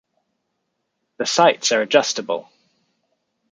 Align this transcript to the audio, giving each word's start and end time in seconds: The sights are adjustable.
The 1.17 1.27
sights 1.27 1.71
are 1.71 1.83
adjustable. 1.83 2.49